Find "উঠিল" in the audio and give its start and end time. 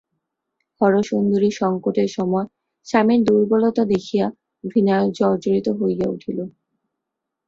6.09-6.39